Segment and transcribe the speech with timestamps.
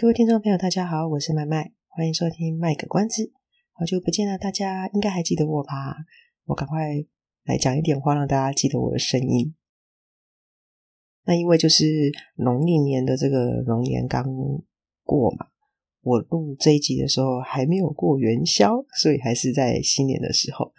[0.00, 3.22] 各位听众朋友，大家好，我是麦麦，欢迎收听《卖个关子》。
[3.72, 5.94] 好久不见了，大家应该还记得我吧？
[6.46, 7.04] 我赶快
[7.44, 9.54] 来讲一点话，让大家记得我的声音。
[11.26, 14.24] 那因为就是农历年的这个龙年刚
[15.04, 15.48] 过嘛，
[16.00, 20.72] 我录这一集的时候还没有过元宵，所以还是在新年的时候。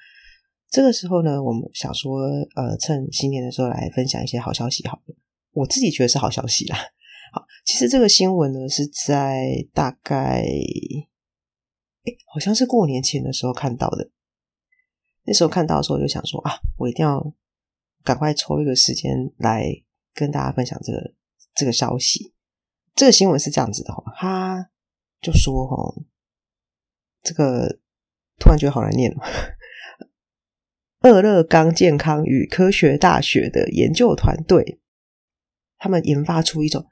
[0.67, 2.22] 这个时候呢，我们想说，
[2.55, 5.16] 呃，趁新年的时候来分享一些好消息，好了，
[5.52, 6.80] 我自己觉得是好消息啦。
[7.34, 14.11] 好，其实这个新闻呢是在大概，哎，好像是过年前的时候看到的。
[15.23, 17.33] 那时候看到的时候，就想说啊，我一定要
[18.03, 19.66] 赶快抽一个时间来
[20.14, 21.14] 跟大家分享这个
[21.55, 22.33] 这个消息。
[22.95, 24.70] 这个新闻是这样子的哈，他
[25.22, 25.95] 就说哈，
[27.23, 27.80] 这个
[28.39, 29.23] 突然觉得好难念了。
[31.03, 34.81] 俄勒冈健康与科学大学的研究团队，
[35.77, 36.86] 他们研发出一种。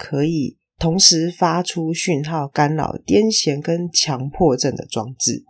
[0.00, 5.44] 可以同时发出讯号干扰癫痫跟强迫症的装置，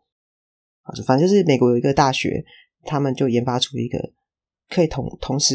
[0.83, 2.45] 啊，反正就是美国有一个大学，
[2.83, 4.13] 他们就研发出一个
[4.69, 5.55] 可以同同时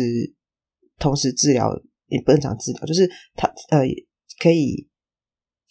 [0.97, 1.69] 同时治疗，
[2.07, 3.81] 也不能讲治疗，就是它呃
[4.39, 4.87] 可以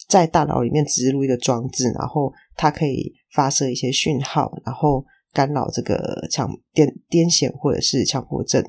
[0.07, 8.63] 在大脑里面植入一个装置，然后它可以发射一些讯号，然后干扰这个强癫癫痫或者是强迫症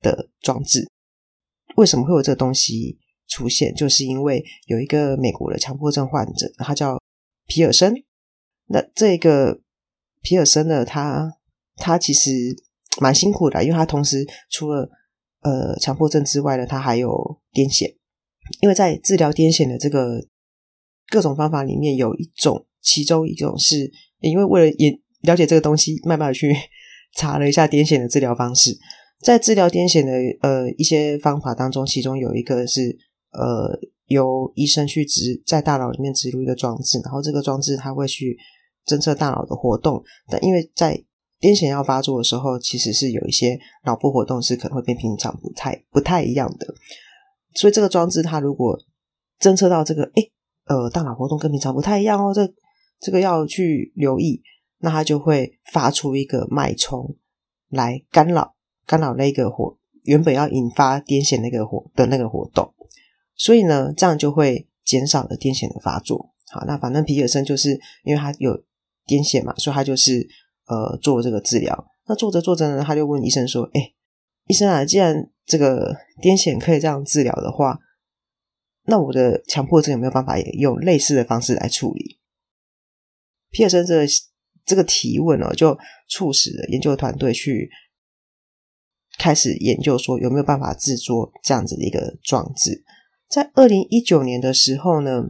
[0.00, 0.90] 的装置。
[1.76, 2.98] 为什么会有这个东西？
[3.32, 7.00] 出现就是因为有一个美国的强迫症患者，他叫
[7.46, 7.94] 皮尔森。
[8.66, 9.58] 那这个
[10.20, 11.32] 皮尔森呢，他
[11.76, 12.30] 他其实
[13.00, 14.86] 蛮辛苦的，因为他同时除了
[15.40, 17.08] 呃强迫症之外呢，他还有
[17.54, 17.96] 癫痫。
[18.60, 20.20] 因为在治疗癫痫的这个
[21.08, 26.54] 各种方法里面，有一种，其中一种是因为为了也了解这个东西，慢慢的去
[27.16, 28.76] 查了一下癫痫的治疗方式。
[29.22, 30.12] 在治疗癫痫的
[30.42, 32.98] 呃一些方法当中，其中有一个是。
[33.32, 38.36] 呃，由医生去植在大脑里面植入一个装置，然后这个装置它会去
[38.86, 40.02] 侦测大脑的活动。
[40.28, 40.94] 但因为在
[41.40, 46.74] 癫痫要发作的时候，其实是有一些脑部活动是可能会跟平常不太不太一样的。
[47.54, 48.78] 所以这个装置它如果
[49.40, 50.30] 侦测到这个，诶，
[50.66, 52.46] 呃，大脑活动跟平常不太一样哦，这
[53.00, 54.40] 这个要去留意，
[54.78, 57.16] 那它就会发出一个脉冲
[57.70, 58.54] 来干扰
[58.86, 62.72] 干扰那个活原本要引发癫痫那个活的那个活动。
[63.42, 66.32] 所以呢，这样就会减少了癫痫的发作。
[66.48, 67.72] 好，那反正皮尔森就是
[68.04, 68.56] 因为他有
[69.04, 70.24] 癫痫嘛，所以他就是
[70.68, 71.88] 呃做这个治疗。
[72.06, 73.94] 那做着做着呢，他就问医生说：“哎，
[74.46, 75.92] 医生啊，既然这个
[76.22, 77.80] 癫痫可以这样治疗的话，
[78.84, 82.20] 那我的强迫症有没有办法用类似的方式来处理？”
[83.50, 84.06] 皮尔森这个
[84.64, 85.76] 这个提问哦，就
[86.08, 87.68] 促使了研究团队去
[89.18, 92.84] 开始研究说有没有办法制作这样子的一个装置。
[93.32, 95.24] 在二零一九年的时候呢，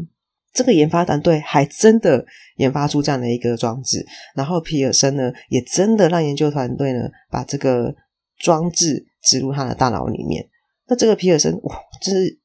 [0.52, 2.26] 这个研发团队还真的
[2.56, 4.04] 研发出这样的一个装置，
[4.34, 7.94] 然后皮尔森呢也真的让研究团队呢把这个
[8.40, 10.44] 装置植入他的大脑里面。
[10.88, 12.40] 那这个皮尔森哇，就是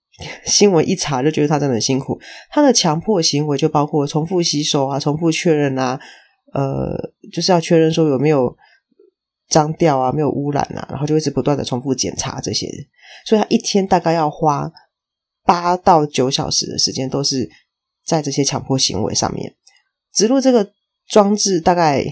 [0.45, 2.21] 新闻一查就觉得他真的很辛苦。
[2.51, 5.99] 他的强迫行为就包括重复洗手啊、重复确认啊，
[6.53, 6.95] 呃，
[7.33, 8.55] 就是要确认说有没有
[9.49, 12.67] 脏掉啊、没有污染啊，然后就一直不断的重复检查这些。
[13.25, 14.71] 所以他一天大概要花。
[15.47, 17.49] 八到九小时的时间都是
[18.05, 19.55] 在这些强迫行为上面。
[20.13, 20.73] 植入这个
[21.07, 22.05] 装置大概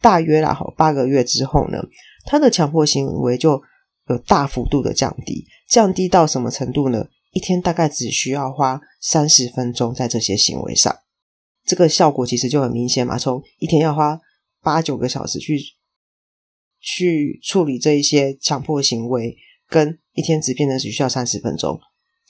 [0.00, 1.84] 大约啦，好八个月之后呢，
[2.24, 3.62] 他的强迫行为就
[4.08, 7.06] 有大幅度的降低，降低到什么程度呢？
[7.32, 10.96] 一天大概只需要花三十分钟在这些行为上，
[11.66, 13.18] 这个效果其实就很明显嘛。
[13.18, 14.18] 从一天要花
[14.62, 15.60] 八九个小时去
[16.80, 19.36] 去处理这一些强迫行为，
[19.68, 21.78] 跟一天只变成只需要三十分钟。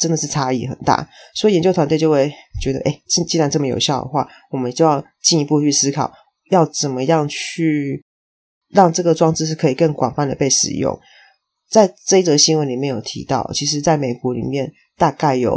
[0.01, 6.11] 真的是差异很大，所以研究团队就会觉得，哎，既既然这么有效的话，我们就要进一步去思考，
[6.51, 8.03] 要怎么样去
[8.71, 10.99] 让这个装置是可以更广泛的被使用。
[11.69, 15.57] 在这一则新闻里面有提到，其实在美国里面大概有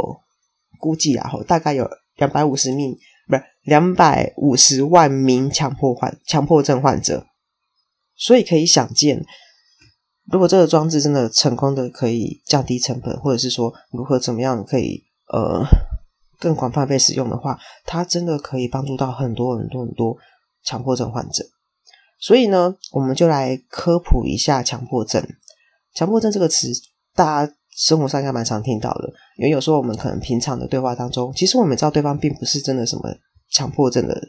[0.78, 2.94] 估计啊，大概有两百五十名，
[3.26, 7.26] 不是两百五十万名强迫患强迫症患者，
[8.14, 9.24] 所以可以想见。
[10.30, 15.62] 如果这个装置真的成功的可以降低成本，或者是说如何怎么样可以呃
[16.38, 20.16] 更广泛被使用的话，它真的可以帮助到很多很多很多
[20.62, 21.44] 强迫症患者。
[22.18, 25.22] 所以呢，我们就来科普一下强迫症。
[25.94, 26.68] 强迫症这个词，
[27.14, 33.02] 大家生活上应该蛮常听到的，因为有时候我们可能平常的对话当中，其实我们知道对方并不是真的什么
[33.50, 34.28] 强迫症的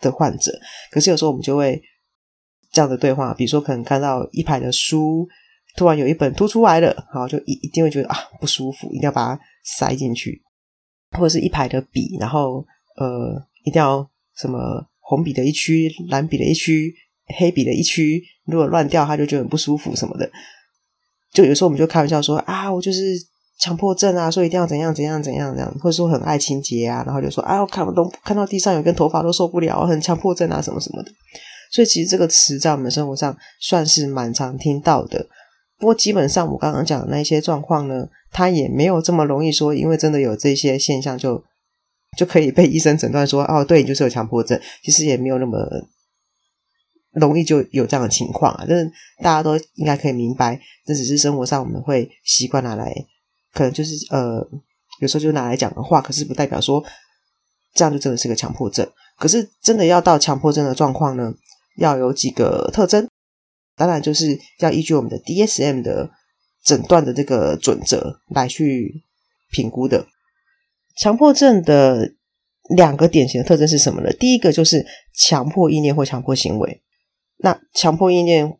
[0.00, 0.52] 的患者，
[0.90, 1.80] 可是有时候我们就会
[2.72, 5.26] 这样的对话，比如说可能看到一排的书，
[5.76, 10.40] 突然有一本凸出来了，好，就一一定会觉得啊不舒服，一定要把它塞进去，
[11.18, 12.64] 或者是一排的笔，然后
[12.96, 16.94] 呃一定要什么红笔的一区，蓝笔的一区，
[17.38, 20.30] 黑笔的一区，如果乱掉，他就觉得很不舒服什么的。
[21.32, 23.14] 就有时候我们就开玩笑说啊，我就是
[23.58, 31.10] 强迫症啊，所以一定要怎样怎样怎样这样，或者说很爱清洁啊，然后就说啊，我看不懂，看到地上有根头发都受不了，很强迫症啊，什么什么的。
[31.70, 35.28] 所以其实这个词在我们生活上算是蛮常听到的。
[35.78, 41.42] 不过基本上我刚刚讲的那些状况呢，它也没有这么容易说，因为真的有这些现象就
[42.18, 44.60] 就可以被医生诊断说哦，对，你就是有强迫症。
[44.82, 45.58] 其实也没有那么
[47.12, 48.66] 容易就有这样的情况啊。
[48.68, 52.92] 但是大家都应该可以明白，这只是生活上我们会习惯拿来，
[53.54, 54.46] 可能就是呃，
[55.00, 56.84] 有时候就拿来讲的话，可是不代表说
[57.72, 58.86] 这样就真的是个强迫症。
[59.16, 61.32] 可是真的要到强迫症的状况呢，
[61.80, 63.08] 要有几个特征。
[63.74, 66.10] 当然，就是要依据我们的 DSM 的
[66.62, 69.02] 诊断的这个准则来去
[69.50, 70.06] 评估的。
[70.96, 72.12] 强迫症的
[72.76, 74.12] 两个典型的特征是什么呢？
[74.12, 76.82] 第一个就是强迫意念或强迫行为。
[77.38, 78.58] 那强迫意念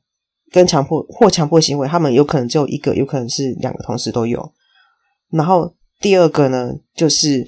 [0.51, 4.55] 跟强迫或强迫行为，他们有可能只有一个，有可能是两个同时都有。
[5.31, 7.45] 然后第二个呢，就是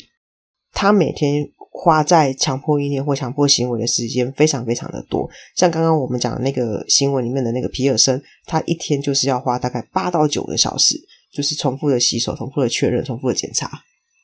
[0.72, 1.50] 他每天。
[1.74, 10.96] 花在强迫意念或强迫行为的时间非常非常的多，像刚刚我们讲的那个新闻里面的那个皮尔森，他一天就是要花大概八到九个小时，
[11.32, 13.70] 就是重复的洗手、重复的确认、重复的检查，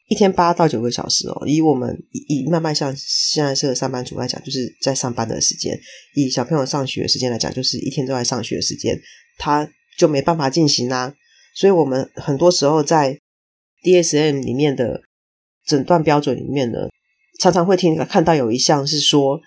[0.08, 1.42] 一天八到九个小时哦。
[1.46, 5.74] 以我们以慢慢像现在是个上班族来讲，就是在上班的时间；
[6.16, 9.00] 以小朋友上学的时间来讲，就是一天都在上学的时间，
[9.38, 9.66] 他
[9.96, 11.14] 就没办法进行啦。
[11.54, 13.18] 所以我们很多时候在
[13.82, 15.00] DSM 里面的
[15.66, 16.90] 诊断标准里面呢。
[17.38, 19.40] 常常会听看到有一项是说，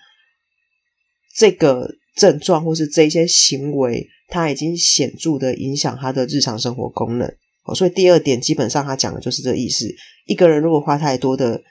[1.36, 7.28] 这个症状或是这些行为，它已经显著的影响他的日常生活功能。
[7.64, 9.86] 哦，所以第二点基本上他讲的就是这意思。
[10.26, 11.62] 一个人如果花太多的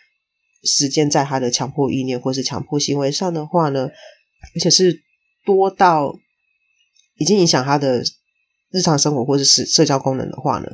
[0.64, 3.90] 时间在他的强迫意念或是强迫行为上的话呢，
[4.56, 5.04] 而且是
[5.44, 6.18] 多到
[7.18, 8.04] 已经影响他的
[8.72, 10.68] 日常生活或是社社交功能的话呢，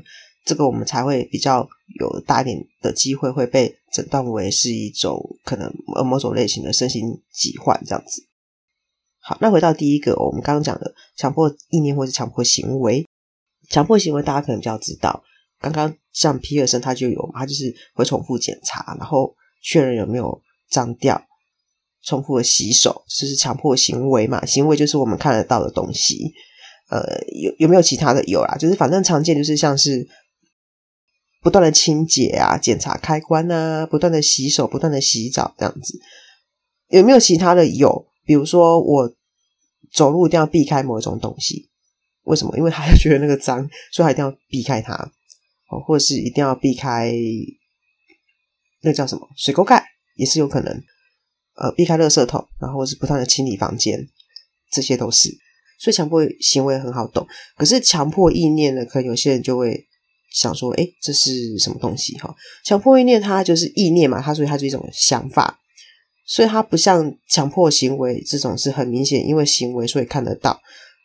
[0.47, 1.67] 这个我们才会比较
[1.99, 5.69] 有大一点的机会会被诊断为是一种可能
[6.05, 7.03] 某种类型的身心
[7.33, 8.25] 疾患这样子。
[9.19, 13.05] 好，那回到第一个，我们刚刚讲的强迫意念或是强迫行为，
[13.69, 15.21] 强迫行为大家可能比较知道，
[15.59, 21.21] 刚刚像皮尔森他就有，他就是会重复检查，然后确认有没有脏掉，
[22.05, 24.45] 重复的洗手，这是强迫行为嘛？
[24.45, 26.31] 行为就是我们看得到的东西。
[26.89, 27.01] 呃，
[27.41, 28.23] 有有没有其他的？
[28.23, 30.07] 有啦，就是反正常见就是像是。
[31.47, 35.97] 不断的清洁啊，检查开关啊，不断的洗手，不断的洗澡，这样子
[36.89, 37.65] 有没有其他的？
[37.65, 39.15] 有，比如说我
[39.93, 41.69] 走路一定要避开某一种东西，
[42.23, 42.53] 为什么？
[42.57, 44.93] 因为他 觉得那个脏，所以他一定要避开它，
[45.69, 47.13] 哦，或者是一定要避开
[48.81, 49.81] 那叫什么水沟盖，
[50.17, 50.83] 也是有可能。
[51.55, 54.05] 呃，避开垃圾桶，然后是不断的清理房间，
[54.69, 55.29] 这些都是。
[55.79, 57.25] 所以强迫行为很好懂，
[57.55, 59.87] 可是强迫意念呢，可能有些人就会。
[60.31, 62.17] 想说，诶，这是什么东西？
[62.17, 65.59] 哈，强迫意念它就是意念嘛，它所以它是一种想法，
[66.25, 70.61] 所以它不像强迫行为这种是很明显，因为行为所以看得到。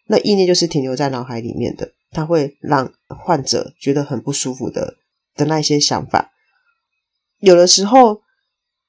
[0.09, 4.97] 那意念就是停留在脑海里面的，它会让患者觉得很不舒服的
[5.35, 6.33] 的那些想法。
[7.39, 8.21] 有的时候，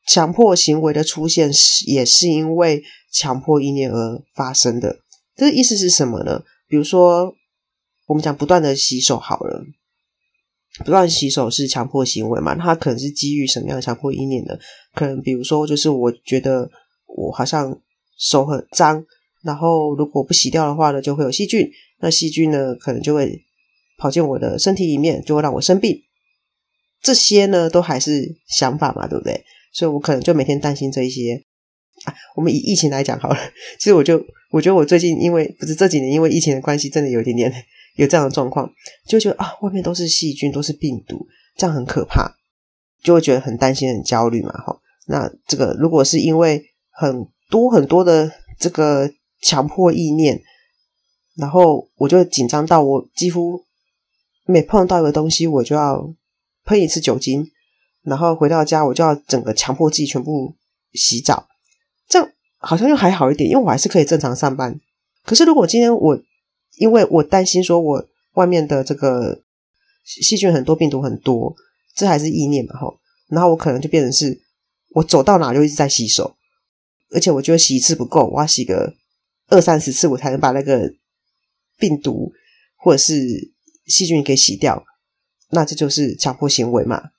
[0.05, 4.99] 强迫行为的出现是也是因为强迫意念而发生的。
[5.35, 6.43] 这个意思是什么呢？
[6.67, 7.33] 比如说，
[8.07, 9.63] 我们讲不断的洗手好了。
[10.79, 12.55] 不断洗手是强迫行为嘛？
[12.55, 14.57] 它可能是基于什么样的强迫意念呢？
[14.95, 16.69] 可能比如说，就是我觉得
[17.05, 17.79] 我好像
[18.17, 19.05] 手很脏，
[19.43, 21.69] 然后如果不洗掉的话呢，就会有细菌。
[21.99, 23.45] 那细菌呢，可能就会
[23.97, 26.01] 跑进我的身体里面，就会让我生病。
[27.01, 29.43] 这些呢，都还是想法嘛，对不对？
[29.73, 31.43] 所以我可能就每天担心这一些。
[32.05, 33.37] 啊，我们以疫情来讲好了。
[33.77, 37.53] 其实我就我觉得我最近因为不是这几年因为疫情的关系，真的有一点点。
[37.95, 38.69] 有这样的状况，
[39.07, 42.35] 就觉得啊，外面都是细菌，都是病毒，这样很可怕，
[43.03, 44.51] 就会觉得很担心、很焦虑嘛。
[44.51, 44.75] 哈，
[45.07, 50.41] 那这个如果是因为很多很多的这个强迫意念，
[51.35, 53.63] 然后我就紧张到我几乎
[54.45, 56.13] 每碰到一个东西，我就要
[56.65, 57.47] 喷一次酒精，
[58.03, 60.55] 然后回到家我就要整个强迫自己全部
[60.93, 61.47] 洗澡，
[62.07, 64.79] 这样好像又还好一点，因为我还是可以正常上班。
[65.23, 66.19] 可是如果今天我
[66.77, 69.41] 因为我担心说我外面的这个
[70.03, 71.55] 细菌很多，病毒很多，
[71.95, 74.41] 这还是意念嘛吼，然后我可能就变成是
[74.95, 76.35] 我走到哪就一直在洗手，
[77.11, 78.95] 而且我觉得洗一次不够，我要洗个
[79.47, 80.91] 二三十次，我才能把那个
[81.77, 82.31] 病毒
[82.77, 83.51] 或者是
[83.85, 84.83] 细菌给洗掉。
[85.51, 87.11] 那这就是强迫行为嘛，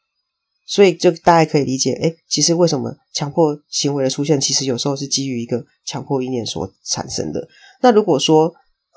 [0.66, 7.48] 所以就大家可以理解，诶，其实为什么强迫行为的出现，其实有时候是基于一个强迫意念所产生的。
[7.80, 8.52] 那如果说，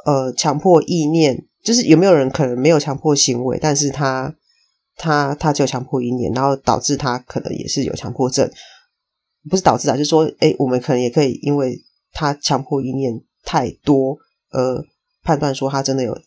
[0.08, 4.34] 呃，强迫意念，就是有没有人可能没有强迫行为，但是他
[4.96, 8.50] 他他只有强迫意念，然后导致他可能也是有强迫症，
[9.50, 11.78] 不是导致啊，就是说，诶，我们可能也可以因为
[12.14, 14.18] 他强迫意念太多，
[14.52, 14.86] 而
[15.24, 16.18] 判断说他真的有。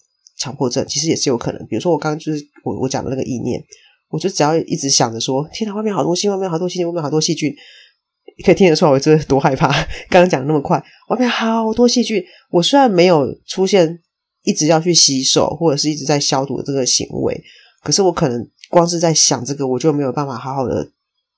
[0.40, 3.62] 强迫症其实也是有可能，比如说我刚刚就是我我讲的那个意念，
[4.08, 7.54] 我就只要一直想着说，天哪，外面好多细菌，外面好多细菌，外面好多细菌，
[8.44, 9.68] 可以听得出来我真的多害怕。
[10.08, 13.98] 刚 刚讲那么快，外面好多细菌，我虽然没有出现
[14.44, 17.42] 一直要去洗手或者是一直在消毒的这个行为，
[17.82, 20.90] 可是我可能光是在想这个，我就没有办法好好的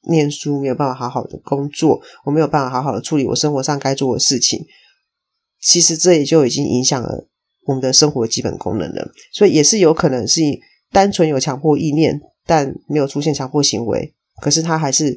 [0.09, 4.65] 念书，没有办法好好的工作，我没有办法好好的处理我生活上该做的事情。
[5.61, 7.29] 其实这也就已经影响了。
[7.65, 10.41] 我们的生活基本功能了，所以也是有可能是
[10.91, 15.17] 单纯有强迫意念，但没有出现强迫行为，可是它还是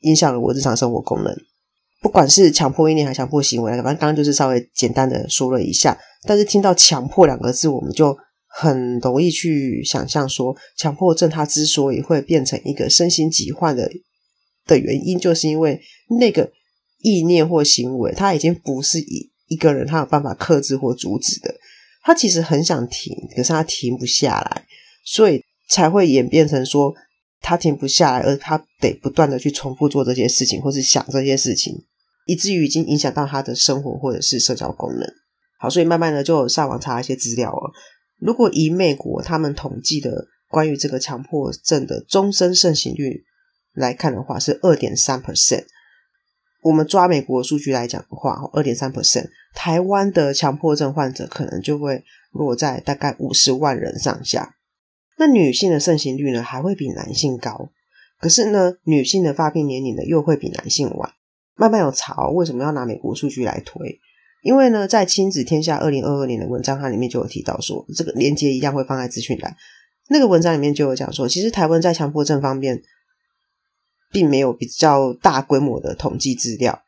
[0.00, 1.34] 影响了我日常生活功能。
[2.02, 5.98] 不管是强迫意念还是强迫行为，反正刚刚就是稍微简单的说了一下。
[6.26, 8.16] 但是听到“强迫”两个字，我们就
[8.46, 13.90] 很容易去想象说，强迫症它之所以会变成一个身心疾患的
[14.66, 15.80] 的原因，就是因为
[16.18, 16.50] 那个
[16.98, 21.54] 意念或行为，它已经不是以一个人他有办法克制或阻止的。
[22.02, 24.64] 他其实很想停，可是他停不下来，
[25.04, 26.94] 所以才会演变成说
[27.40, 31.74] 他停不下来，而他得不断的去重复做这些事情，或是想这些事情，
[32.26, 35.06] 以至于已经影响到他的生活或者是社交功能。
[35.58, 37.72] 好，所以慢慢的就上网查一些资料了。
[38.18, 43.24] 如果以美国他们统计的关于这个强迫症的终身盛行率
[43.72, 45.64] 来看的话，是二点三 percent。
[46.62, 54.56] 我们抓美国数据来讲的话，二点三 percent，台湾的强迫症患者可能就会落在大概五十万人上下。
[55.20, 57.70] 那女性的盛行率呢，还会比男性高。
[58.18, 61.12] 可是呢，女性的发病年龄呢，又会比男性晚。
[61.54, 64.00] 慢慢有查，为什么要拿美国数据来推？
[64.42, 69.54] 因为呢，在亲子天下二零二二年的文章，它里面就有提到说，这个连接一样会放在资讯栏。
[70.08, 72.82] 那个文章里面就有讲说，其实台湾在强迫症方面。
[74.12, 76.82] 并没有比较大规模的统计资料，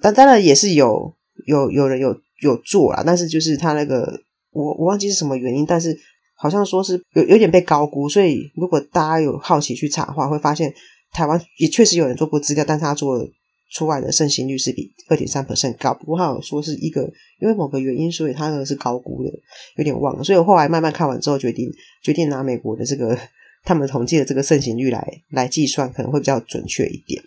[0.00, 1.12] 但当然也是有
[1.48, 4.20] 有有人有有做啦，但是就是他那个
[4.52, 5.98] 我我忘记是什么原因，但是
[6.36, 10.72] 好像说是有有点被高估，所以如果大家有好奇去查的话，会发现
[11.12, 13.26] 台湾也确实有人做过资料，但是他做
[13.72, 17.02] 出来的盛行率是比二点三 percent 高，不过他有说是一个
[17.40, 19.30] 因为某个原因，所以他那个是高估的，
[19.76, 21.70] 有点忘了，所以我后来慢慢看完之后决定
[22.02, 23.18] 决定拿美国的这个。
[23.66, 27.22] 他们统计的这个盛行率来来计算，可能会比较准确一点。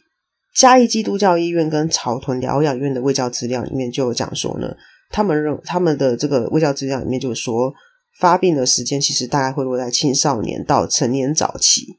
[0.54, 4.72] 嘉义基督教医院跟草屯疗养院的卫教资料里面就有讲说呢，
[5.10, 7.74] 他们认他们的这个卫教资料里面就是说，
[8.20, 11.98] 发病的时间其实大概会落在青少年到成年早期。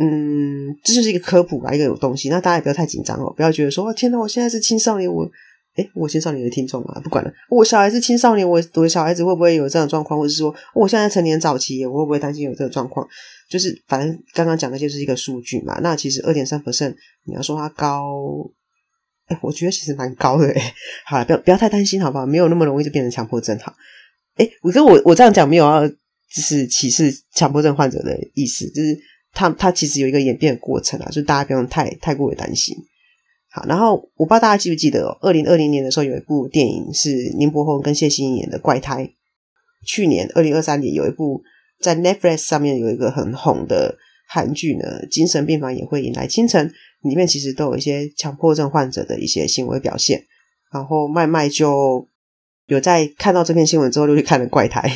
[0.00, 2.28] 嗯，这就是一个科普吧，一个有东西。
[2.28, 5.28] 那大家也不要太紧张哦，不要觉得说，天哪，我现在是青少年，我。
[5.76, 7.32] 诶，我青少年的听众啊，不管了。
[7.48, 10.18] 我小孩是青少年，我我小孩子会不会有这样的状况？
[10.18, 13.06] 或者是说，我现在成年早期，我会不会担心有这个状况？
[13.48, 15.78] 就是反正刚刚讲的就是一个数据嘛。
[15.80, 16.96] 那其实二点三 percent，
[17.26, 18.02] 你要说它高，
[19.28, 20.60] 诶，我觉得其实蛮高的诶。
[21.06, 22.26] 好了，不要不要太担心，好不好？
[22.26, 23.56] 没有那么容易就变成强迫症。
[23.60, 23.72] 好，
[24.38, 28.98] 诶，我跟我我这样讲没有要就是歧视强迫症患者的意思，就是
[29.32, 32.76] 他他其实有一个演变的过程啊，就大家不用太太过于担心。
[33.50, 39.04] 好，然后我不知道大家记不记得哦，二零二零年的时候有一部电影是宁柏宏跟谢欣颖演的《怪胎》。
[39.86, 41.40] 去年二零二三年有一部
[41.80, 43.96] 在 Netflix 上面有一个很红的
[44.28, 46.68] 韩剧呢，《精神病房也会迎来清晨》，
[47.08, 50.22] 里面其实都有一些强迫症患者的一些行为表现。
[50.70, 52.06] 然后麦麦就
[52.68, 54.88] 有在看到这篇新闻之后就去看了《怪胎》。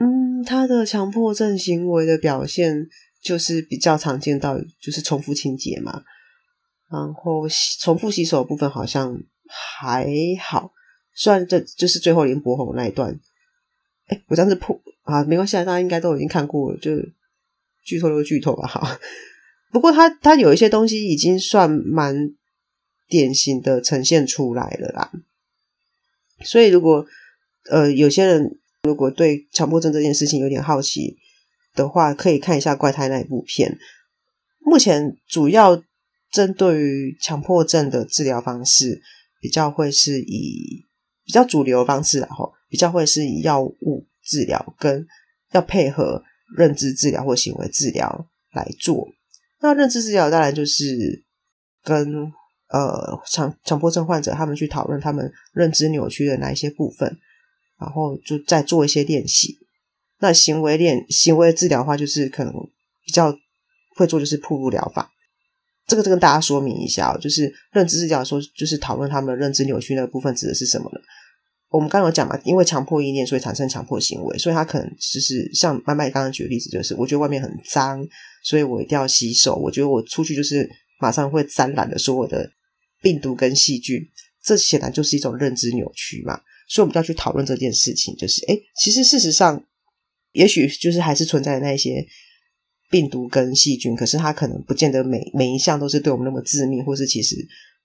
[0.00, 2.86] 嗯，他的强迫症行为的表现
[3.22, 6.02] 就是比较常见到，就是重复清洁嘛。
[6.90, 7.46] 然后
[7.80, 9.20] 重复洗手的部分好像
[9.80, 10.06] 还
[10.40, 10.72] 好，
[11.14, 13.20] 虽然这就是最后林柏宏那一段，
[14.06, 16.92] 哎，我这样子破啊，没关系，大家应该都已经看过了，就
[17.84, 18.98] 剧透就剧透吧，哈。
[19.70, 22.16] 不过他他有一些东西已经算蛮
[23.06, 25.10] 典型的呈现出来了啦，
[26.48, 27.06] 所以如果
[27.70, 31.16] 呃有些人如果对强迫症这件事情有点好奇
[31.74, 33.78] 的话，可以看一下怪胎那一部片。
[34.60, 35.82] 目前主要
[36.32, 39.00] 针对于强迫症的治疗方式，
[39.40, 40.84] 比较会是以
[41.24, 45.06] 比较主流方式，然后比较会是以药物治疗跟
[45.52, 46.22] 要配合
[46.56, 49.08] 认知治疗或行为治疗来做。
[49.60, 51.24] 那认知治疗当然就是
[51.82, 52.32] 跟
[52.70, 57.18] 呃强强迫症患者他们去讨论他们认知扭曲的哪一些部分，
[57.80, 59.56] 然后就再做一些练习。
[60.20, 62.52] 那行为练行为治疗的话，就是可能
[63.04, 63.32] 比较
[63.96, 65.10] 会做就是暴露疗法。
[65.86, 71.00] 这个就跟大家说明一下哦，就是认知治疗说就是讨论他们认知扭曲那个部分指的是什么呢？
[71.70, 78.06] 我们刚刚有讲嘛，因为强迫意念，所以产生强迫行为，所以他可能就是像麦麦刚刚举的例子，就是我觉得外面很脏，
[78.42, 79.54] 所以我一定要洗手。
[79.54, 82.50] 我觉得我出去就是马上会沾染的所有的
[83.02, 84.00] 病毒跟细菌，
[84.42, 86.40] 这显然就是一种认知扭曲嘛。
[86.68, 89.64] 所以我们就要去讨论这件事情，就是诶，其实事实上，
[90.32, 92.06] 也许就是还是存在的那些。
[92.90, 97.36] 病毒跟细菌，可是它可能不见得每每一项都是对我们那么致命，或是其实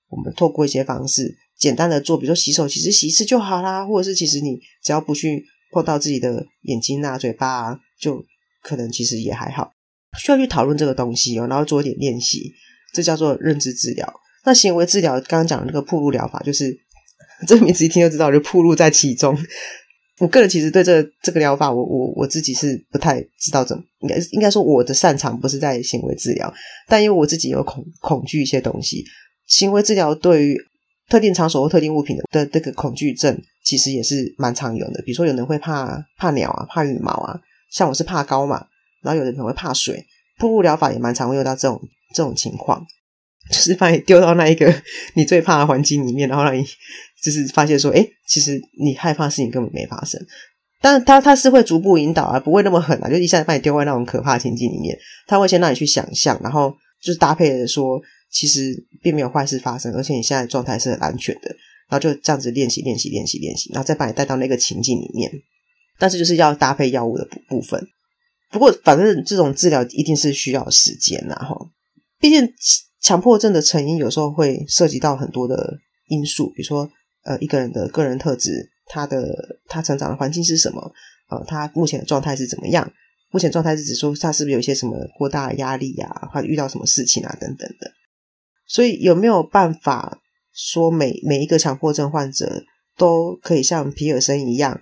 [0.08, 5.44] 我们透过一些方式简单的做，比如说洗手，其实洗一次就好啦，或者是其实你只要不去
[5.74, 8.26] 碰到自己的眼睛啊、嘴巴啊，就
[8.62, 9.74] 可能其实也还好。
[10.18, 12.54] 需要去讨论这个东西哦，然后做一点练习，
[12.94, 14.08] 这叫做认知治疗。
[14.46, 16.78] 那行为治疗刚刚讲的那个暴露疗法，就是
[17.48, 19.38] 这名字一听就知道，就暴露在其中。
[20.20, 26.54] 我个人其实对这、这个疗法我，我我我自己是不太知道怎么，应该应该说我的擅长不是在行为治疗，
[26.88, 29.04] 但因为我自己有恐恐惧一些东西，
[29.48, 30.58] 行为治疗对于
[31.10, 33.36] 特定场所或特定物品的这个恐惧症，
[33.66, 35.02] 其实也是蛮常有的。
[35.04, 37.38] 比如说有人会怕怕鸟啊，怕羽毛啊，
[37.72, 38.68] 像我是怕高嘛，
[39.02, 40.06] 然后有人可能会怕水，
[40.38, 41.82] 暴露疗法也蛮常会用到这种
[42.14, 42.86] 这种情况，
[43.50, 44.74] 就是把你丢到那一个
[45.16, 46.66] 你最怕的环境里面，然后让你。
[47.24, 50.22] 就是发现说，哎，其实你害怕的事情根本没发生，
[50.82, 54.94] 但是他他是会逐步引导啊，不会那么狠啊，就一下子把你丢在那种可怕的情境里面。
[55.26, 57.98] 他会先让你去想象，然后就是搭配的说，
[58.30, 61.48] 其实并没有坏事发生，而且你现在状态是很安全的。
[61.88, 65.32] 然后就这样子练习练习练习练习，然后再把你带到那个情境里面。
[65.98, 67.82] 但是就是要搭配药物的部分。
[68.52, 71.56] 不过反正这种治疗一定是需要时间呐，哈。
[72.20, 72.46] 毕竟
[73.04, 76.90] 强迫症的成因有时候会涉及到很多的因素，比如说。
[77.26, 80.94] 呃，一个人的个人特质，他的他成长的环境是什么？
[81.30, 82.92] 呃，他目前的状态是怎么样？
[83.32, 87.94] 目前状态是指说他是不是有一些什么过大的压力啊，或者遇到什么事情啊，等等的。
[88.68, 90.20] 所以有没有办法
[90.52, 92.66] 说每每一个强迫症患者
[92.98, 94.82] 都可以像皮尔森一样，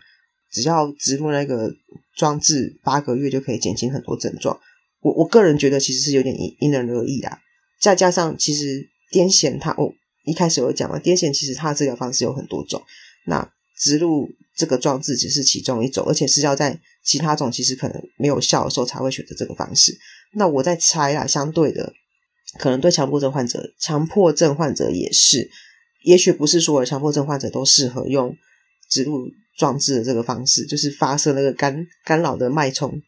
[0.50, 1.72] 只要植入那个
[2.16, 4.60] 装置八个月就可以减轻很多症状？
[5.02, 7.38] 我我个人觉得其实是有点因因人而异啊。
[7.82, 9.92] 再加上其实癫痫它哦。
[10.24, 12.80] 一开始有讲了，癫痫其实它的治疗方式有很多种，
[13.26, 19.98] 那植入这个装置只是其中一种，而且是要在其他种其实可能没有效的时候才会选择这个方式。
[20.36, 21.92] 那我在猜啦，相对的，
[22.60, 25.50] 可能对强迫症患者，强迫症患者也是，
[26.04, 28.38] 也许不是所有强迫症患者都适合用
[28.92, 33.02] 植入装置的这个方式，就是发射那个干干扰的脉冲，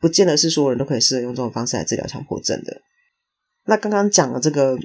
[0.00, 2.80] 不见得是所有人都可以适合用这种方式来治疗强迫症的。
[3.66, 4.76] 那刚刚讲的这个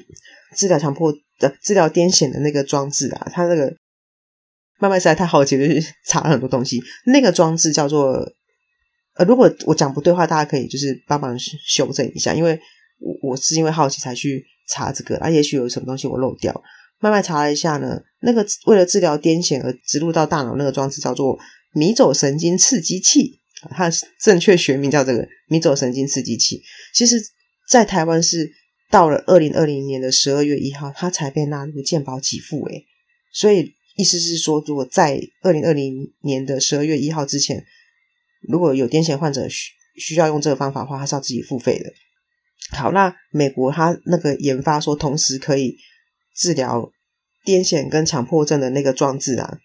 [0.56, 3.76] 治疗强迫的治疗癫痫的那个装置啊，它那个
[4.80, 6.82] 麦麦实在太好奇，就是查了很多东西。
[7.06, 8.26] 那个装置叫做
[9.15, 12.58] 呃，如果我讲不对话，大家可以就是帮忙修正一下，因为
[13.00, 16.63] 我我是因为好奇才去查这个啊，也许有什么东西我漏掉。
[17.00, 21.38] 麦麦查了一下呢，那个为了治疗癫痫而植入到大脑那个装置叫做
[21.74, 26.62] 迷走神经刺激器，它正确学名叫这个迷走神经刺激器。
[26.94, 27.22] 其实，
[27.70, 28.50] 在台湾是。
[28.89, 32.65] 到了二零二零年的十二月一号，它才被纳入健保给付。
[32.69, 32.88] 诶，
[33.32, 37.63] 所以意思是说，如果在二零二零年的十二月一号之前，
[38.47, 41.93] 如果有癫痫患者需需要用这个方法的话，他是要自己付费的。
[42.75, 45.78] 好，那美国它那个研发说同时可以
[46.36, 46.91] 治疗
[47.45, 49.60] 癫痫跟强迫症的那个装置啊，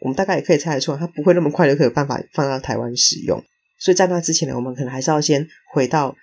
[0.00, 3.42] 我们大概也可以猜得出来，它不会那么快就可以有办法放到台湾使用。
[3.78, 6.14] 所以在那之前呢，我们可能还是要先回到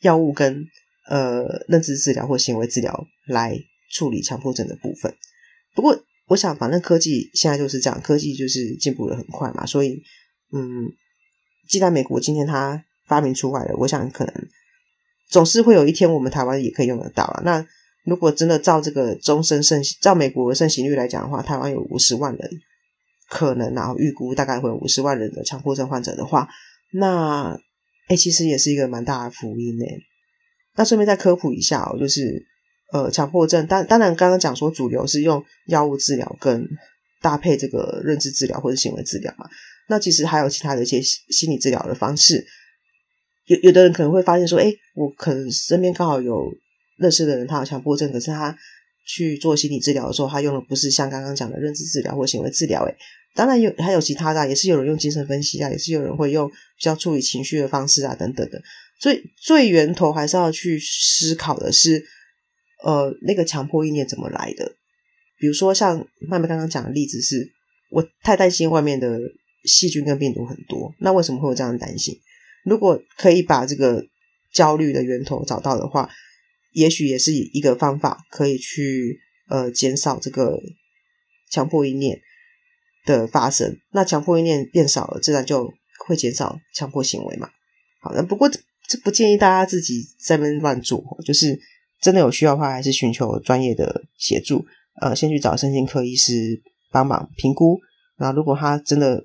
[0.00, 0.64] 药物跟。
[1.10, 3.58] 呃，认知治疗或行为治疗来
[3.90, 5.12] 处理强迫症的部分。
[5.74, 9.66] 不过，我想，反正科技现在就是这样，科技就是进步的很快嘛。
[9.66, 10.00] 所以，
[10.52, 10.86] 嗯，
[11.68, 14.32] 既然美国今天它发明出来了，我想可能
[15.28, 17.42] 总是会有一天我们台湾也可以用得到啊。
[17.44, 17.66] 那
[18.04, 22.50] 如果真的照这个终身盛，照美国的盛行率来讲的话，台湾有五十万人，
[23.28, 26.48] 可能然后预估大概会有五十万人的强迫症患者的话，
[26.92, 27.60] 那
[28.06, 29.84] 哎，其实也是一个蛮大的福音呢。
[30.80, 32.42] 那顺便再科普一下哦，就是
[32.90, 36.66] 呃，强迫症，当当然刚刚讲说主流是用药物治疗跟
[37.20, 39.46] 搭配这个认知治疗或者行为治疗嘛，
[39.90, 42.46] 那其实还有其他的一些心理治疗的方式，
[43.44, 46.50] 有有的人可能会发现说，哎，我可能身边刚好有
[46.96, 48.56] 认识的人，他有强迫症，可是他
[49.06, 52.96] 去做心理治疗的时候，他用的不是像刚刚讲的认知治疗或行为治疗，诶
[53.34, 58.62] 当然有还有其他的，也是有人用精神分析啊，也是有人会用比较处理情绪的方式啊，等等的。
[59.00, 62.04] 最最源头还是要去思考的是，
[62.84, 64.76] 呃，那个强迫意念怎么来的？
[65.38, 67.50] 比如说像麦麦刚刚讲的例子是，
[67.90, 69.18] 我太担心外面的
[69.64, 72.20] 细菌跟病毒很多，那为什么会有这样的担心？
[72.62, 74.04] 如果可以把这个
[74.52, 76.10] 焦虑的源头找到的话，
[76.72, 80.60] 也许也是一个方法，可以去呃减少这个
[81.50, 82.20] 强迫意念
[83.06, 83.80] 的发生。
[83.92, 85.72] 那强迫意念变少了，自然就
[86.06, 87.48] 会减少强迫行为嘛。
[88.02, 88.50] 好，那不过
[88.90, 91.56] 这不建议大家自己在那边乱做，就是
[92.00, 94.66] 真的有需要的话，还是寻求专业的协助。
[95.00, 97.78] 呃，先去找身心科医师帮忙评估。
[98.18, 99.24] 那如果他真的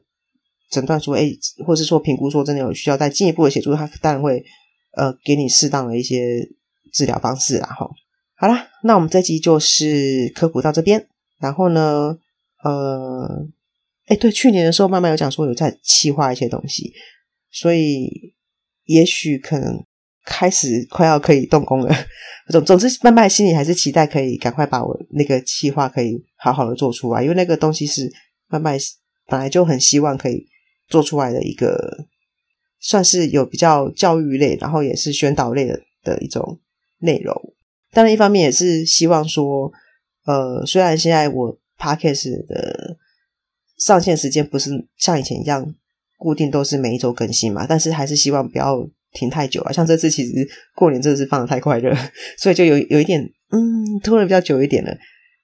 [0.69, 1.31] 诊断说，哎，
[1.65, 4.45] 或是说评估说真的有需要再进一步的协助，他当然会
[4.91, 6.47] 呃给你适当的一些
[6.93, 7.67] 治疗方式啦。
[7.67, 7.89] 哈，
[8.35, 11.07] 好啦，那我们这集就是科普到这边。
[11.39, 12.15] 然后呢，
[12.63, 13.47] 呃，
[14.05, 16.93] 哎，对，去年的时候，慢慢有讲说有在企划一些东西，
[17.51, 18.34] 所以
[18.85, 19.85] 也许可能
[20.25, 21.95] 开始快要可以动工了。
[22.49, 28.11] 总总之，慢慢心里还是期待可以赶快把我那个计划可以好好的做出来，因为那个东西是
[28.47, 28.77] 慢慢
[29.27, 30.47] 本来就很希望可以。
[30.87, 32.05] 做出来的一个
[32.79, 36.59] 算是有比较教育类，然后也是宣导类的的一种
[36.99, 37.33] 内容。
[37.91, 39.71] 当然，一方面也是希望说，
[40.27, 42.97] 呃，虽然现在我 Podcast 的
[43.79, 45.73] 上线时间不是像以前一样
[46.17, 48.77] 固定都是每一周更新嘛，但是还是希望不要
[49.13, 49.71] 停太久啊。
[49.71, 51.95] 像这次其实过年真的是放得太快乐，
[52.37, 54.91] 所以就有有一点嗯拖得比较久一点了。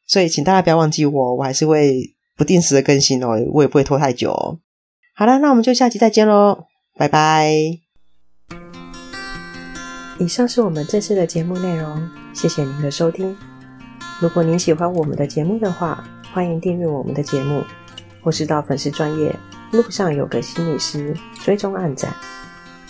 [0.07, 1.97] 所以请大家不要忘记我，我还是会
[2.36, 4.60] 不定时的更新哦，我也不会拖太久哦。
[5.15, 6.65] 好了，那我们就下期再见喽，
[6.97, 7.53] 拜拜。
[10.19, 13.36] 以上是我们这次的节目内容，谢谢您的收听。
[14.21, 16.03] 如果您喜欢我们的节目的话，
[16.34, 17.63] 欢迎订阅我们的节目，
[18.21, 19.36] 或是到粉丝专业
[19.71, 22.13] 路上有个心理师追踪暗战。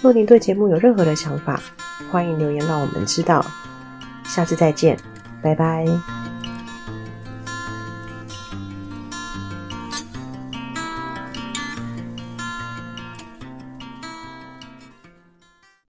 [0.02, 1.62] 若您对节目有任何的想法，
[2.12, 3.46] 欢迎留言让我们知道。
[4.24, 4.98] 下次再见，
[5.42, 5.86] 拜拜。